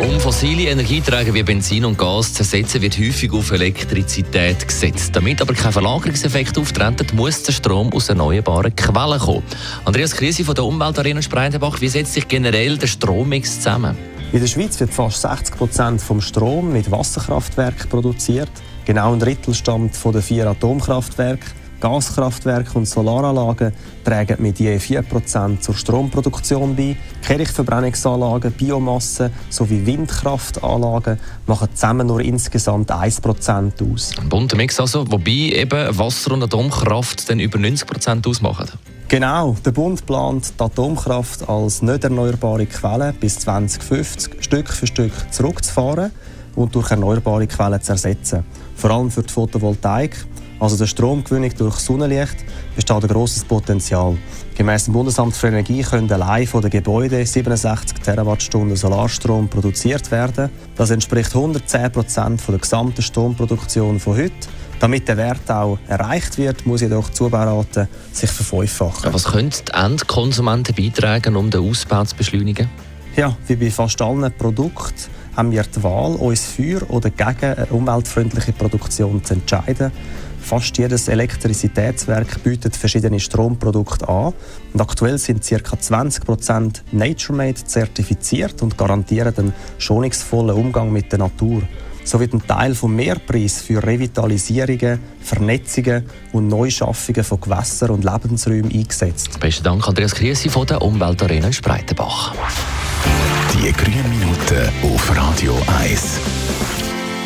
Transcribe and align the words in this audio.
um 0.00 0.20
fossile 0.20 0.70
Energieträger 0.70 1.32
wie 1.32 1.42
Benzin 1.42 1.84
und 1.84 1.96
Gas 1.96 2.34
zu 2.34 2.40
ersetzen, 2.40 2.82
wird 2.82 2.98
häufig 2.98 3.32
auf 3.32 3.50
Elektrizität 3.50 4.66
gesetzt. 4.66 5.14
Damit 5.14 5.40
aber 5.40 5.54
kein 5.54 5.72
Verlagerungseffekt 5.72 6.58
auftritt, 6.58 7.14
muss 7.14 7.42
der 7.42 7.52
Strom 7.52 7.92
aus 7.92 8.08
erneuerbaren 8.08 8.74
Quellen 8.74 9.18
kommen. 9.18 9.42
Andreas 9.84 10.14
Krise 10.14 10.44
von 10.44 10.54
der 10.54 10.64
Umweltarena 10.64 11.22
Spreitenbach, 11.22 11.80
wie 11.80 11.88
setzt 11.88 12.14
sich 12.14 12.28
generell 12.28 12.76
der 12.76 12.86
Strommix 12.86 13.56
zusammen? 13.56 13.96
In 14.32 14.40
der 14.40 14.48
Schweiz 14.48 14.78
wird 14.80 14.92
fast 14.92 15.22
60 15.22 15.56
Prozent 15.56 16.02
vom 16.02 16.20
Strom 16.20 16.72
mit 16.72 16.90
Wasserkraftwerken 16.90 17.88
produziert. 17.88 18.50
Genau 18.84 19.12
ein 19.12 19.20
Drittel 19.20 19.54
stammt 19.54 19.96
von 19.96 20.12
den 20.12 20.22
vier 20.22 20.46
Atomkraftwerken. 20.46 21.65
Gaskraftwerke 21.80 22.78
und 22.78 22.86
Solaranlagen 22.86 23.72
tragen 24.04 24.36
mit 24.40 24.58
je 24.58 24.76
4% 24.76 25.60
zur 25.60 25.74
Stromproduktion 25.74 26.74
bei. 26.74 26.96
Kirchverbrennungsanlagen, 27.26 28.52
Biomasse 28.52 29.30
sowie 29.50 29.84
Windkraftanlagen 29.84 31.18
machen 31.46 31.68
zusammen 31.74 32.06
nur 32.06 32.20
insgesamt 32.20 32.90
1% 32.92 33.92
aus. 33.92 34.12
Ein 34.18 34.28
bunter 34.28 34.56
Mix 34.56 34.78
also, 34.80 35.10
wobei 35.10 35.30
eben 35.30 35.98
Wasser- 35.98 36.32
und 36.32 36.42
Atomkraft 36.42 37.28
dann 37.28 37.40
über 37.40 37.58
90% 37.58 38.28
ausmachen. 38.28 38.68
Genau, 39.08 39.56
der 39.64 39.70
Bund 39.70 40.04
plant 40.04 40.58
die 40.58 40.64
Atomkraft 40.64 41.48
als 41.48 41.80
nicht 41.80 42.02
erneuerbare 42.02 42.66
Quelle 42.66 43.12
bis 43.12 43.38
2050 43.38 44.42
Stück 44.42 44.68
für 44.68 44.88
Stück 44.88 45.12
zurückzufahren 45.30 46.10
und 46.56 46.74
durch 46.74 46.90
erneuerbare 46.90 47.46
Quellen 47.46 47.80
zu 47.80 47.92
ersetzen. 47.92 48.44
Vor 48.74 48.90
allem 48.90 49.10
für 49.10 49.22
die 49.22 49.32
Photovoltaik 49.32 50.16
also 50.58 50.76
der 50.76 50.86
Stromgewinnung 50.86 51.50
durch 51.56 51.76
Sonnenlicht, 51.76 52.36
besteht 52.74 53.02
ein 53.02 53.08
grosses 53.08 53.44
Potenzial. 53.44 54.16
Gemäss 54.56 54.84
dem 54.84 54.94
Bundesamt 54.94 55.36
für 55.36 55.48
Energie 55.48 55.82
können 55.82 56.10
allein 56.10 56.46
von 56.46 56.62
den 56.62 56.70
Gebäuden 56.70 57.24
67 57.24 57.98
Terawattstunden 57.98 58.76
Solarstrom 58.76 59.48
produziert 59.48 60.10
werden. 60.10 60.50
Das 60.76 60.90
entspricht 60.90 61.34
110 61.34 61.92
Prozent 61.92 62.42
der 62.48 62.58
gesamten 62.58 63.02
Stromproduktion 63.02 64.00
von 64.00 64.16
heute. 64.16 64.32
Damit 64.80 65.08
der 65.08 65.16
Wert 65.16 65.50
auch 65.50 65.78
erreicht 65.88 66.36
wird, 66.36 66.66
muss 66.66 66.82
jedoch 66.82 67.08
die 67.08 67.14
Zubaurate 67.14 67.88
sich 68.12 68.30
verfünffachen. 68.30 69.12
Was 69.12 69.24
können 69.24 69.50
die 69.50 69.72
Endkonsumenten 69.72 70.74
beitragen, 70.74 71.36
um 71.36 71.50
den 71.50 71.68
Ausbau 71.68 72.04
zu 72.04 72.14
beschleunigen? 72.14 72.68
Ja, 73.16 73.34
wie 73.46 73.56
bei 73.56 73.70
fast 73.70 74.00
allen 74.02 74.30
Produkten 74.36 75.10
haben 75.36 75.50
wir 75.50 75.62
die 75.62 75.82
Wahl, 75.82 76.16
uns 76.16 76.44
für 76.44 76.82
oder 76.90 77.10
gegen 77.10 77.54
eine 77.56 77.66
umweltfreundliche 77.66 78.52
Produktion 78.52 79.22
zu 79.24 79.34
entscheiden. 79.34 79.92
Fast 80.46 80.78
jedes 80.78 81.08
Elektrizitätswerk 81.08 82.40
bietet 82.44 82.76
verschiedene 82.76 83.18
Stromprodukte 83.18 84.08
an. 84.08 84.32
Und 84.72 84.80
aktuell 84.80 85.18
sind 85.18 85.44
ca. 85.44 85.56
20% 85.56 86.82
NatureMade 86.92 87.64
zertifiziert 87.64 88.62
und 88.62 88.78
garantieren 88.78 89.34
einen 89.36 89.52
schonungsvollen 89.78 90.54
Umgang 90.54 90.92
mit 90.92 91.10
der 91.10 91.18
Natur. 91.18 91.62
So 92.04 92.20
wird 92.20 92.32
ein 92.32 92.46
Teil 92.46 92.76
vom 92.76 92.94
Mehrpreis 92.94 93.60
für 93.60 93.82
Revitalisierungen, 93.82 95.00
Vernetzungen 95.20 96.08
und 96.32 96.46
Neuschaffungen 96.46 97.24
von 97.24 97.40
Gewässern 97.40 97.90
und 97.90 98.04
Lebensräumen 98.04 98.70
eingesetzt. 98.70 99.40
Besten 99.40 99.64
Dank, 99.64 99.88
Andreas 99.88 100.14
Kriesi 100.14 100.48
von 100.48 100.64
der 100.64 100.80
Umweltarena 100.80 101.50
Spreitenbach. 101.50 102.32
Die 103.52 103.72
grünen 103.72 104.08
Minuten 104.10 104.94
auf 104.94 105.16
Radio 105.16 105.60
1. 105.82 106.20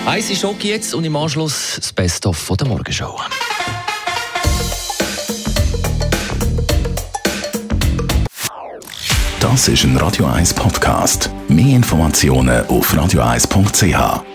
Eis 0.06 0.30
ist 0.30 0.44
okay 0.44 0.70
jetzt 0.70 0.94
und 0.94 1.04
im 1.04 1.14
Anschluss 1.14 1.76
das 1.76 1.92
Best-of 1.92 2.52
der 2.58 2.66
Morgenshow. 2.66 3.20
Das 9.40 9.68
ist 9.68 9.84
ein 9.84 9.96
Radio 9.96 10.26
1 10.26 10.54
Podcast. 10.54 11.30
Mehr 11.48 11.76
Informationen 11.76 12.66
auf 12.66 12.92
radio1.ch. 12.94 14.29